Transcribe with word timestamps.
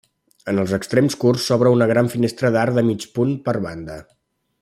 En 0.53 0.59
els 0.61 0.71
extrems 0.77 1.17
curts 1.23 1.45
s'obre 1.49 1.73
una 1.75 1.89
gran 1.91 2.09
finestra 2.15 2.51
d'arc 2.57 2.79
de 2.79 2.85
mig 2.89 3.07
punt 3.19 3.39
per 3.49 3.57
banda. 3.69 4.01